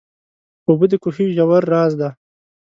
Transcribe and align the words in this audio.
اوبه 0.67 0.85
د 0.91 0.93
کوهي 1.03 1.25
ژور 1.35 1.63
راز 1.73 1.93
دي. 1.99 2.09